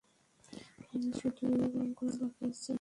হ্যা, 0.83 0.99
শুধু 1.19 1.43
রং 1.73 1.87
করা 1.97 2.13
বাকি 2.19 2.43
আছে। 2.49 2.69